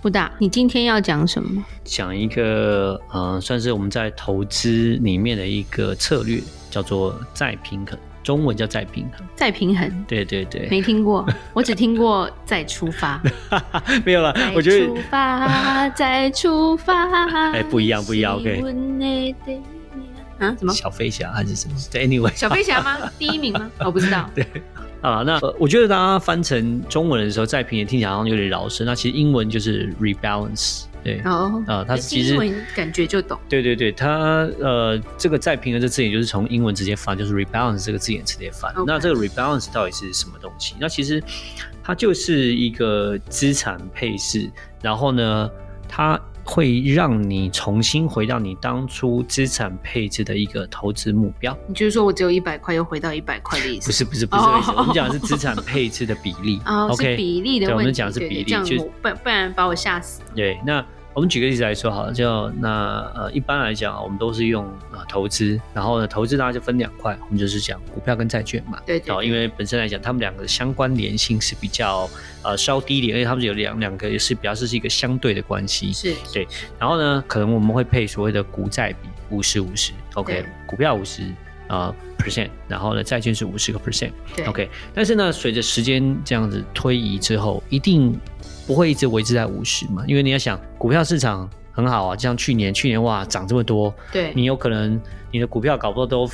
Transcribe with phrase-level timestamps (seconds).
[0.00, 1.64] 布大，你今天要讲什么？
[1.84, 6.40] 讲一个，呃，算是我们在投资里面的一个策略。
[6.70, 9.26] 叫做再平衡，中文叫再平衡。
[9.34, 13.18] 再平衡，对对对，没听过， 我只听过再出发。
[14.04, 17.52] 没有了，我觉得出发，再出发。
[17.52, 18.36] 哎，不一样，不一样。
[18.36, 18.62] OK。
[20.38, 20.54] 啊？
[20.58, 20.74] 什么？
[20.74, 22.98] 小飞侠还是什么？Anyway，小飞侠吗？
[23.18, 23.70] 第一名吗？
[23.80, 24.28] 我不知道。
[24.34, 24.46] 对
[25.00, 28.84] 啊，那我觉得大家翻成中文的时候，在平也听起来好像有点绕舌。
[28.84, 30.84] 那其实英文就是 rebalance。
[31.04, 33.38] 对哦，啊，它其实英文感觉就懂。
[33.48, 38.74] 对对对，它呃，这个再平衡这字眼就是从英文直接翻，就是 rebalance 这个字眼直接翻。
[38.84, 40.74] 那这个 rebalance 到底是什么东西？
[40.80, 41.22] 那其实
[41.84, 44.50] 它就是一个资产配置，
[44.82, 45.48] 然后呢，
[45.88, 51.54] 它会让你重新回到你当初资产配置的一个投资目标。
[51.66, 53.86] 你就是说我只有一百块，又回到一百块的意思？
[53.86, 56.58] 不是不是不是这个意思，我们讲的是资产配置的比例。
[56.64, 57.10] 哦，okay?
[57.10, 57.66] 是比例的问题。
[57.66, 60.22] 对，我们讲的是比例，就不不然把我吓死。
[60.34, 60.82] 对，那。
[61.18, 68.78] 我们举个例子来说好了，就那呃，一般来讲，我们都是用呃投资，然后呢，投资大家就分两块，我们就是讲股票跟债券嘛。
[68.86, 69.26] 对，对，对。
[69.26, 72.08] 因为本身来讲，他们两个相关联性是比较
[72.44, 75.92] 呃稍低一点，因为他们有两两个也是表示是一个相对的关系。
[75.92, 76.14] 是。
[76.32, 76.46] 对。
[76.78, 81.24] 然后呢，可能我们会配所谓的股债比五十五十，OK，股票五十
[81.68, 84.68] 啊 percent，然后呢，债券是五十个 percent，OK。
[84.92, 88.18] 但是呢，随着时间这样子推移之后，一定。
[88.66, 90.04] 不会一直维持在五十嘛？
[90.06, 95.00] 因为你要想，股票市场很好啊，就像去年，去年哇涨这么多，对，你有可能
[95.32, 96.30] 你的股票搞不到都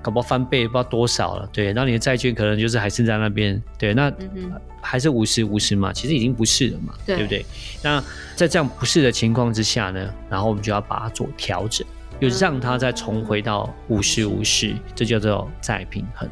[0.00, 7.44] 搞不好翻倍，不知道多少了，对，那你的债券可能就是还是在那边，对，那、嗯、还是五十五十嘛，其实已经不是了嘛，对，对不对？
[7.82, 8.02] 那
[8.34, 11.86] 在这样不是的情况之下呢，然后我们就要把它做调整，
[12.28, 16.28] 就让它再重回到五十五十，这叫做再平衡。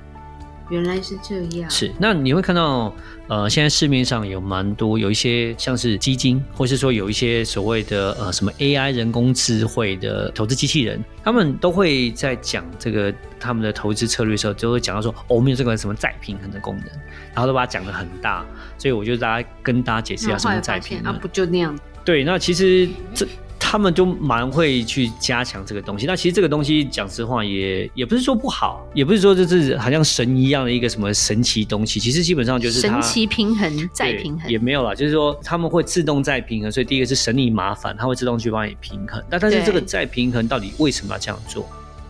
[0.71, 2.95] 原来是这样，是那你会看到，
[3.29, 16.87] 呃，现在市面上有蛮多，有一些像是基金，或是说有一些所谓的呃什么 AI 人工智慧的投资机器人，他们都会在讲这个他们的投资策略的时候，就会讲到说，哦，我们有这个什么再平衡的功能，
[17.35, 18.43] 然后都把它讲的很大，
[18.79, 21.79] 所以我就大家跟大家解释一下什么再平衡，啊，不就那样？
[22.03, 23.27] 对，那其实这。
[23.73, 26.05] 他们就蛮会去加强这个东西。
[26.05, 31.99] 那其实这个东西讲实话也也不是说不好，也不是说就是好像神一样的一个什么神奇东西。
[31.99, 36.71] 其实基本上就是神奇平衡再平衡，也没有啦，就是说他们会自动再平衡。
[36.71, 39.25] 所以第一个是省你麻烦，它会自动去帮你平衡。
[39.31, 41.67] 那但是这个再平衡到底为什么要这样做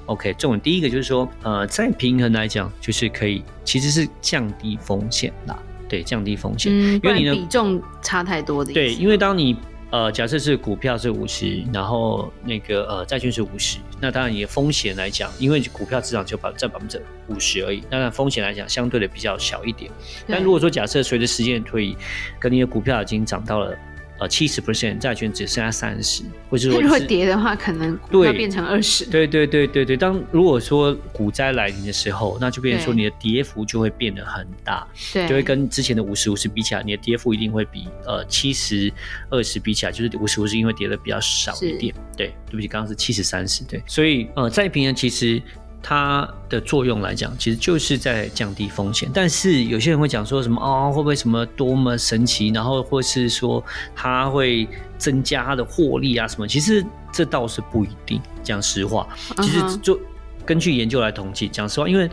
[0.07, 5.57] ？OK，重点第一个就是说，呃，再平衡来讲就是可以其实是降低风险啦。
[5.89, 8.73] 对，降低风险，嗯，因为你的比重差太多的。
[8.73, 9.55] 对，因为当你
[9.93, 19.91] 呃，假设是股票是五十，然后那个呃债券是五十，那当然你的风险来讲，因为股票市场就百占百分之五十而已，当然风险来讲相对的比较小一点。
[20.27, 21.97] 但如果说假设随着时间的推移，
[22.41, 23.77] 可能你的股票已经涨到了。
[24.23, 29.05] 呃，七十 percent 债券只剩下三十，或者说如果跌的话，可能会变成二十。
[29.07, 38.93] 对对对对对，当如果说股灾来临的时候，那就变成说你的跌幅就会变得很大，对，就会跟之前的五十五十比起来，你的跌幅一定会比呃七十
[39.29, 41.93] 二十比起来，就是五十五十因为跌的比较少一点。
[42.17, 45.43] 对，对不起，刚刚是七十三十，对，所以呃，再平衡其实。
[45.83, 49.11] 它的作用来讲，其实就是在降低风险。
[49.13, 52.49] 但是有些人会讲说什么哦，会不会什么多么神奇？
[52.49, 53.63] 然后或是说
[53.95, 56.47] 它会增加它的获利啊什么？
[56.47, 58.21] 其实这倒是不一定。
[58.45, 59.09] 讲实话，
[59.43, 59.99] 其实就
[60.47, 62.09] 根据研究来统计，讲实话，因为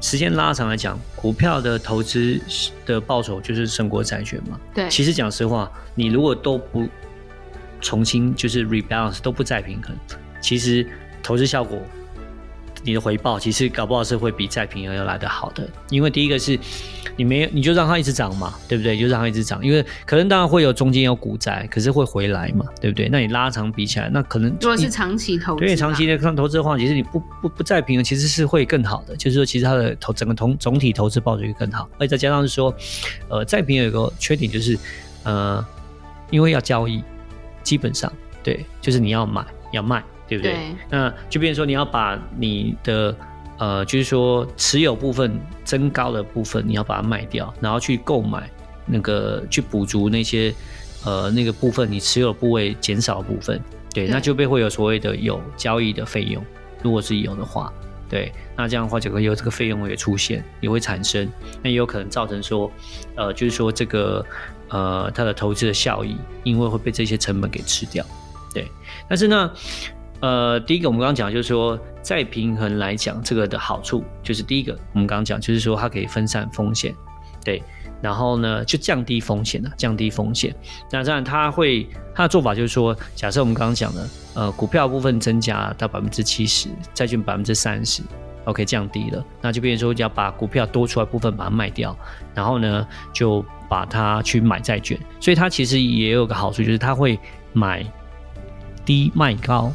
[0.00, 2.40] 时间拉长来讲，股票的投资
[2.86, 4.58] 的报酬就是胜过债券嘛。
[4.74, 4.88] 对。
[4.88, 6.88] 其实讲实话，你如果都不
[7.82, 9.94] 重新就是 rebalance 都不再平衡，
[10.40, 10.86] 其实
[11.22, 11.78] 投资效果。
[12.82, 16.58] 你的回报其实搞不好是会比再平衡要来的好的，因为第一个是
[17.16, 18.96] 你没有，你就让它一直涨嘛，对不对？
[18.98, 23.08] 就让它一直涨，因为可能当然会有中间有股灾，可是会回来嘛，对不对？
[23.08, 32.74] 那你拉长比起来，那可能如果是长期投资，对长期的看投资的话，其实你不不不再平衡，其实是会更好的，就是说其实它的投整个总总体投资报酬会更好，而且再加上是说，
[33.28, 34.78] 呃，再平衡有个缺点就是，
[35.24, 35.64] 呃，
[36.30, 37.02] 因为要交易，
[37.62, 38.10] 基本上
[38.42, 40.02] 对，就是你要买要卖。
[40.30, 40.52] 对不对？
[40.52, 43.14] 对，那就变成说，你要把你的
[43.58, 48.48] 呃，就是说持有部分增高的部分，你要把它卖掉，然后去购买
[48.86, 50.54] 那个去补足那些
[51.04, 53.60] 呃那个部分你持有部位减少的部分。
[53.92, 56.40] 对，对，那就被会有所谓的有交易的费用，
[56.80, 57.72] 如果是有的话，
[58.08, 61.28] 对，那这样的话，就会有这个费用也出现，也会产生，
[61.60, 62.70] 那也有可能造成说，
[63.16, 64.24] 呃，就是说这个
[64.68, 68.06] 呃它的投资的效益，因为会被这些成本给吃掉，
[68.54, 68.66] 对。
[69.08, 69.50] 但是呢，
[70.20, 76.94] 呃，第一个我们刚刚讲就是说，再平衡来讲，这个的好处就是第一个，我们刚刚讲就是说它可以分散风险，
[77.44, 77.62] 对。
[78.02, 80.56] 然后呢，就降低风险了，降低风险。
[80.90, 88.02] 那这样他会他的做法就是说，假设我们刚刚讲的，呃，股票部分增加到百分之七十，债券百分之三十
[88.46, 91.94] ，OK，降低了，那就变成说要把股票多出来部分把它卖掉，
[92.34, 94.98] 然后呢，就把它去买债券。
[95.20, 97.20] 所以它其实也有个好处，就是它会
[97.52, 97.84] 买
[98.82, 99.70] 低卖高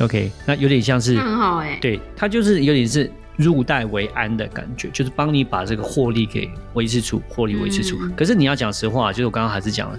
[0.00, 3.10] ，OK，那有点像是很好哎、欸，对，它就是有点是。
[3.38, 7.96] 入袋为安的感觉，就是帮你把这个获利给维持住，获利维持住。
[8.02, 9.98] 嗯、可是你要讲实话，就是我刚刚还是讲了，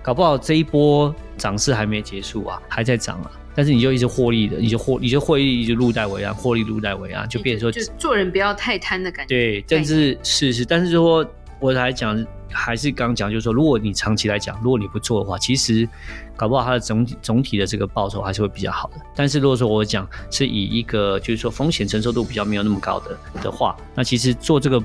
[0.00, 3.30] 搞不好这一波涨势还没结束啊，还在涨啊。
[3.54, 9.34] 但是你就一直获利的，你就获，你就获利就入袋为安，获利入袋为安，就变成说，就做人不要太贪的感觉。
[9.34, 11.22] 对，但是是是，但是说
[11.60, 12.26] 我来讲。
[12.50, 15.88] 还是刚讲，就是说，如果你长期来讲，如果你不做的话，其实
[16.36, 18.96] 搞不好它的总体总体的这个报酬还是会比较好的。
[19.14, 24.82] 但是如果说我讲是以一个就是说风险承受度比较没有那么高的的话，那其实做这个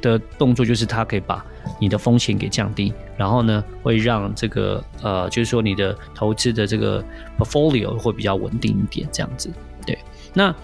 [0.00, 1.44] 的动作就是它可以把
[1.80, 7.04] 你的风险给降低，然后呢会让这个呃就是说你的投资的这个
[7.38, 9.50] portfolio 会比较稳定一点，这样子。
[9.86, 9.98] 对，
[10.32, 10.54] 那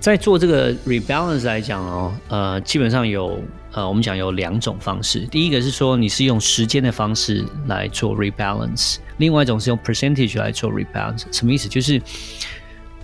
[0.00, 3.40] 在做这个 rebalance 来讲哦，呃，基本上有。
[3.72, 11.24] 呃，我们讲有两种方式，第一个是说你是用时间的方式来做 rebalance，另外一种是用 percentage 来做 rebalance。
[11.30, 11.68] 什么意思？
[11.68, 12.00] 就是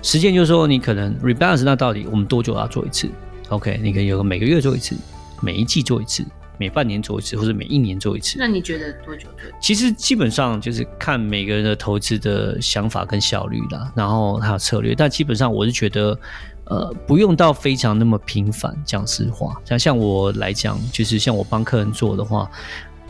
[0.01, 3.07] 时间，就是说你可能 rebalance，那到底我们多久要做一次
[3.51, 4.97] ？OK，你可以有个每个月做一次，
[5.43, 6.25] 每一季做一次，
[6.63, 8.37] 每半年做一次，或者每一年做一次。
[8.39, 9.51] 那你觉得多久做？
[9.61, 14.95] 其实基本上就是看每个人的投资的想法跟效率啦，然后还有策略。
[14.95, 16.19] 但基本上我是觉得。
[16.67, 18.73] 呃，不用到非常那么频繁。
[18.85, 22.49] 讲实话，像像我来讲，就是像我帮客人做的话，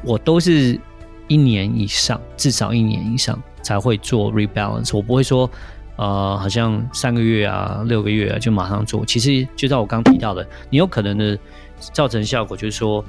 [0.02, 0.80] 我都是
[1.28, 4.96] 一年以上，至少一年以上才会做 rebalance。
[4.96, 5.48] 我不会说，
[5.96, 9.04] 呃，好像三个月啊、六个月啊就马上做。
[9.04, 11.38] 其实就像我刚提到的，你有可能的
[11.92, 13.04] 造成效果就是说，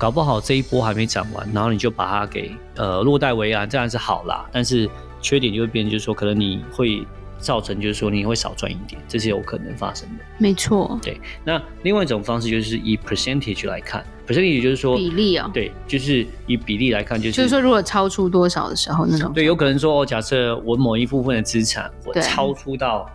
[0.00, 4.48] 搞不好这一波还没涨完，然后你就把它给呃落袋为安，这样是好啦。
[4.50, 4.88] 但是
[5.20, 7.06] 缺点就会变成，就是说可能你会。
[7.40, 10.24] 造成就是说你会少赚一点，这是有可能发生的。
[10.36, 11.00] 没错。
[11.02, 15.50] 对，那另外一种方式就是以 percentage 来看，percentage 就是说比例哦。
[15.50, 19.32] 对，就是以比例来看，就是就是说如果超出多少的时候那种。
[19.32, 23.08] 对，有可能说，假设我某一部分的资产我超出到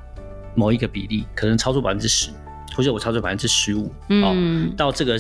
[0.56, 2.32] 某一个比例，可能超出百分之十，
[2.76, 5.20] 或者我超出百分之十五，嗯，到这个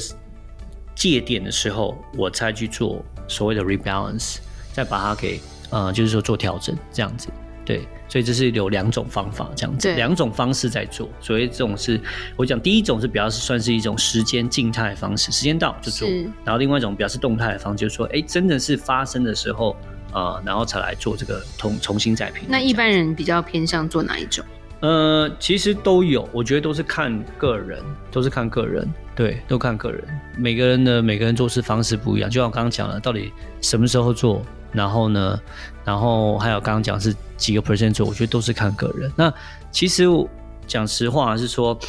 [0.96, 4.38] 界点的时候，我才去做所谓的 rebalance，
[4.72, 5.40] 再把它给
[5.70, 7.28] 呃，就是说做调整这样子。
[7.66, 11.10] 对，所以这是有两种方法，这样子，两种方式在做。
[11.20, 12.00] 所以这种是
[12.36, 16.08] 我讲第一种是比较是算是一种时间静态的方式，时间到就做。
[16.44, 19.76] 然后另外一种比较是动态的方式，就是说，哎，真的是发生的时候，
[20.14, 22.44] 呃，然后才来做这个重重新再评。
[22.48, 24.46] 那一般人比较偏向做哪一种？
[24.82, 27.82] 呃，其实都有，我觉得都是看个人，
[28.12, 30.04] 都是看个人，对，都看个人。
[30.38, 33.32] 每个人的每个人做事方式不一样，就像我刚刚讲了，到底
[33.62, 34.42] 什么时候做？
[34.72, 35.40] 然后呢，
[35.86, 39.10] 然后还有刚刚讲是几个 percent 做，我觉得都是看个人。
[39.16, 39.34] 那
[39.72, 40.04] 其实
[40.68, 41.80] 讲实话是说，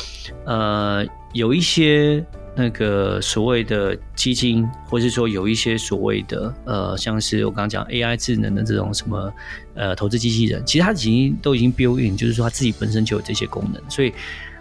[0.44, 2.24] 呃，有一些
[2.56, 9.32] 那个所谓的基金，或是说有一些所谓的呃，像是我刚刚讲 AI 智能的这种什么
[9.74, 13.82] 呃投资机器人，其实它已经都已经 build in，就是说它自己本身就有这些功能。
[13.90, 14.12] 所以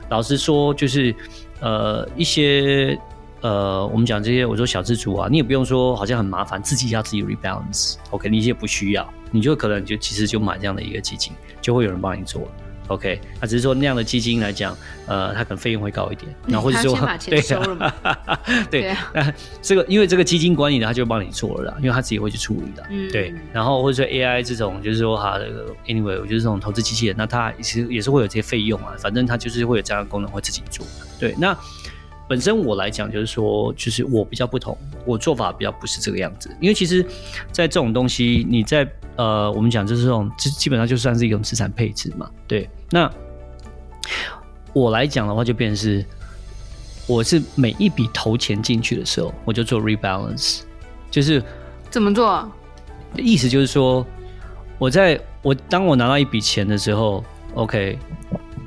[0.09, 1.15] 老实说，就是
[1.61, 2.99] 呃一些。
[3.41, 12.41] 呃，我们讲这些，我说小资主啊，你也不用说好像很麻烦，自己要自己 rebalance，OK，你也不需要，你就可能就其实就买这样的一个基金，就会有人帮你做
[12.87, 14.75] ，OK，那只是说那样的基金来讲，
[15.07, 17.41] 呃，它可能费用会高一点，然后或者说 对，
[18.69, 30.85] 对那这个因为这个基金管理的，他就帮你做了啦，因为他自己会去处理的，嗯，对，然后或者说 AI 这种，就是说哈，这个 anyway，我觉得这种投资机器人，那它其实也是会有这些费用啊，反正它就是会有这样的功能会自己做，
[31.19, 31.57] 对，那。
[32.27, 34.75] 本身我来讲，就是说，就是我比较不同，
[35.05, 36.49] 我做法比较不是这个样子。
[36.59, 37.05] 因为其实，
[37.51, 38.83] 在这种东西，你在
[39.15, 42.27] 呃，我们讲就是这种，基基本上就算是一种资产配置嘛。
[42.47, 43.11] 对，那
[44.73, 46.05] 我来讲的话，就变成是，
[47.07, 50.61] 我是每一笔投钱进去的时候，我就做 rebalance，
[51.09, 51.41] 就是
[51.89, 52.49] 怎么做？
[53.17, 54.05] 意思就是说，
[54.77, 57.23] 我在我当我拿到一笔钱的时候
[57.53, 57.97] ，OK，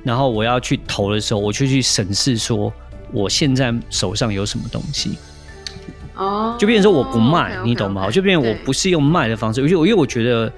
[0.02, 2.72] 然后我要去投的时候，我就去审视说。
[3.10, 5.16] 我现在手上有什么东西？
[6.14, 8.10] 哦，就变成说我不卖，你懂吗？
[8.10, 10.52] 就变成我不是用卖的方式，因为因为我觉得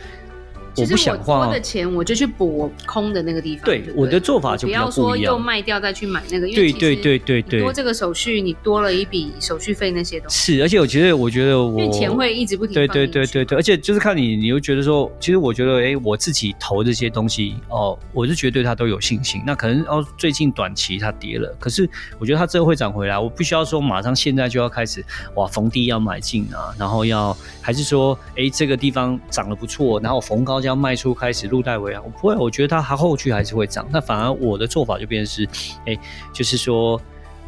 [0.77, 3.65] 我不想花多的钱，我就去补我空的那个地方。
[3.65, 10.57] 对，我的做法就不要说又卖掉再去买那个，对对对对对，多这个手续，你多了一笔手续费那些东西。
[10.57, 12.75] 是，而且我觉得，我觉得我因为钱会一直不停。
[12.75, 19.43] 对对对对对，而且就是看你，你又觉得说，其实我觉得，哎，我自己投这些东西哦，我是觉得对它都有信心。
[19.47, 23.19] 那可能哦，最近短期它跌了，可是我觉得它之后会涨回来。
[23.19, 32.03] 我不需要说马上现在就要开始哇逢低要买进啊，然后要还是说，哎，这个地方涨得不错，然后逢高就要卖出，开始入袋为安。
[32.05, 33.89] 我不会，我觉得它还后续还是会涨。
[33.91, 35.49] 那反而我的做法就变成是，
[35.87, 35.97] 哎，
[36.33, 37.01] 就是说。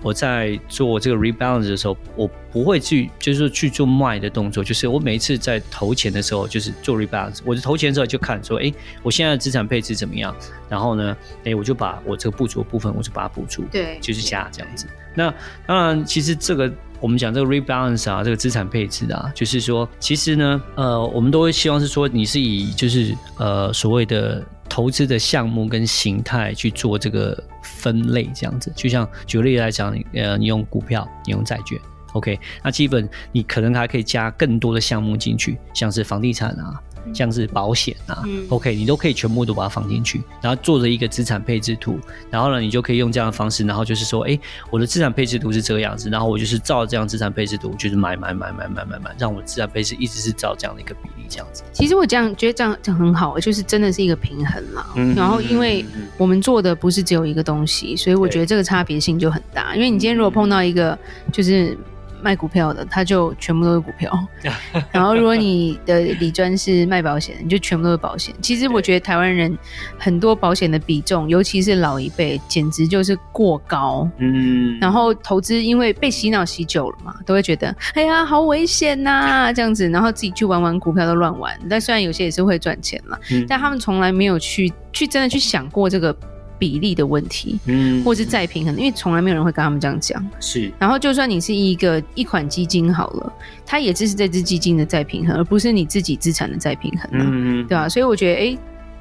[0.05, 4.65] 我在做这个 rebalance 的时候，我不会去，就是去做卖的动作。
[4.65, 7.39] 就是我每一次在投钱的时候，就是做 rebalance。
[7.45, 8.73] 我就投钱的时候就看说，哎，
[9.05, 10.35] 我现在的资产配置怎么样？
[10.69, 13.63] 然后呢，哎，我就把我这个不足的部分，我就把它补足。
[13.71, 14.89] 对，就是加这样子。
[15.15, 15.33] 那
[15.69, 16.69] 当然，其实这个
[17.03, 24.43] 我们讲这个 rebalance 啊，这个资产配置啊，就是说，其实呢，呃，我们都会希望是说，你是以就是呃所谓的。
[24.69, 31.79] 投资的项目跟形态去做这个分类，这样子，就像举例来讲，呃，你用股票，你用债券
[32.15, 36.81] ，OK，那基本你可能还可以加更多的项目进去，像是房地产啊。
[37.13, 41.99] 像是保险啊、嗯、，OK，你都可以全部都把它放进去，然后做着一个资产配置图，
[42.31, 44.39] 然后呢，你就可以用这样的方式，然后就是说，哎，
[44.71, 51.63] 我的资产配置图是这个样子，然后我就是照这样资产配置图，就是买买买买买买买，让我的资产配置一直是照这样的一个比例，这样子。
[51.73, 54.87] 其实我这样觉得这样这很好，就是真的是一个平衡啦。
[54.97, 55.85] 嗯、然后因为
[56.17, 59.75] 我们做的不是只有一个东西，所以我觉得这个差别性就很大。
[59.75, 60.99] 因为你今天如果碰到一个
[61.33, 61.77] 就是。
[62.23, 64.13] 卖股票的，他就全部都是股票。
[64.93, 68.35] 然后，如果你的理专是卖保险，你就全部都是保险。
[68.41, 69.57] 其实，我觉得台湾人
[69.99, 74.09] 很多保险的比重，尤其是老一辈，简直就是过高。
[74.19, 74.79] 嗯。
[74.81, 79.89] 然后投资，因为被洗脑洗久了嘛，都会觉得，哎呀，好危险呐、啊，这样子。
[79.91, 81.53] 然后自己去玩玩股票都乱玩。
[81.69, 86.17] 但虽然有些也是会赚钱了，嗯、但他们从来没有去去真的去想过这个。
[86.63, 90.25] 比例的问题，嗯，或是再平衡，因为从来没有人会跟他们这样讲。
[90.39, 93.33] 是，然后就算你是一个一款基金好了，
[93.67, 97.89] 它也只是这支基金的再平衡，而不是你自己资产的再平衡，嗯，对吧？
[97.89, 98.59] 所以我觉得，哎、欸，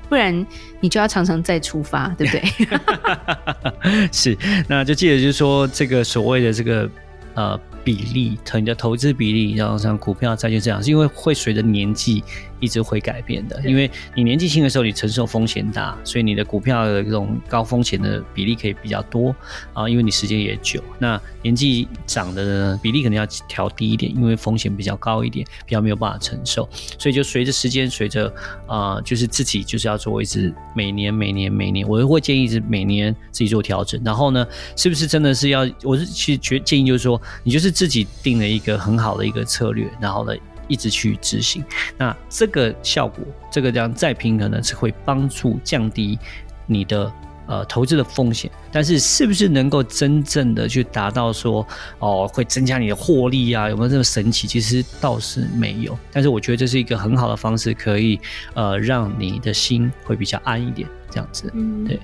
[0.09, 0.43] 不然
[0.79, 4.09] 你就要常常再出发， 对不对？
[4.11, 4.35] 是，
[4.67, 6.89] 那就记得就是说，这个所谓的这个
[7.35, 12.23] 呃比例，你的投资比例，然后像股票、债券这样，是因为会随着年纪。
[12.61, 19.35] 一直会改变的，因为你年纪轻的时候，你承受风险大，所以你的股票的这种高风险的比例可以比较多
[19.73, 20.81] 啊，因为你时间也久。
[20.99, 26.69] 那年纪长的呢，比例可能要调低一点，因为风险比较高一点，比较没有办法承受。
[26.97, 28.31] 所以就随着时间，随着
[28.67, 33.99] 啊，就是自己就是要做一直每年每年每年，我会建议是每年自己做调整。
[34.05, 35.67] 然后呢，是不是真的是要？
[35.83, 40.35] 我是其实觉建议就是说，你就是自己定了一个很好的一个策略，然后呢。
[40.71, 41.61] 一直去执行，
[41.97, 46.17] 那这个效果，这个这样再平衡呢，是会帮助降低
[46.65, 47.11] 你的
[47.45, 48.49] 呃投资的风险。
[48.71, 51.67] 但是，是不是能够真正的去达到说
[51.99, 53.69] 哦，会增加你的获利啊？
[53.69, 54.47] 有没有这么神奇？
[54.47, 55.97] 其实倒是没有。
[56.09, 58.17] 但是，我觉得这是一个很好的方式，可以
[58.53, 61.51] 呃让你的心会比较安一点，这样子。
[61.53, 61.99] 嗯，对，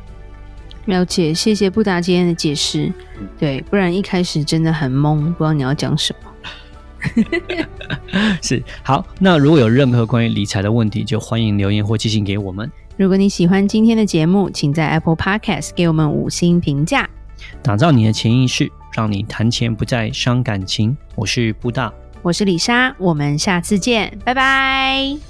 [0.88, 1.34] 了解。
[1.34, 2.92] 谢谢布达今天的解释。
[3.40, 6.30] 对，不然一开始真的很懵，不知道你要讲什么。
[8.42, 12.70] 是好，那如果有任何关于理财的问题，就欢迎留言或寄信给我们。
[12.98, 17.08] 如果你喜欢今天的节目，请在 Apple Podcast 给我们五星评价。
[17.62, 20.98] 打造你的潜意识，让你谈钱不再伤感情。
[21.16, 25.27] 我是布大，我是李莎，我们下次见，拜拜。